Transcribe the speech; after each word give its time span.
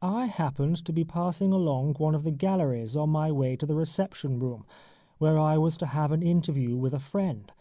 I 0.00 0.24
happened 0.24 0.82
to 0.86 0.90
be 0.90 1.04
passing 1.04 1.52
along 1.52 1.96
one 1.96 2.14
of 2.14 2.22
the 2.22 2.30
galleries 2.30 2.96
on 2.96 3.10
my 3.10 3.30
way 3.30 3.56
to 3.56 3.66
the 3.66 3.74
reception 3.74 4.38
room, 4.40 4.64
where 5.18 5.38
I 5.38 5.58
was 5.58 5.76
to 5.76 5.86
have 5.88 6.12
an 6.12 6.22
interview 6.22 6.74
with 6.78 6.94
a 6.94 6.98
friend. 6.98 7.52